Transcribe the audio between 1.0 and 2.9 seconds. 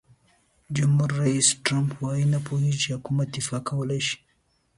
رئیس ټرمپ وایي نه پوهیږي چې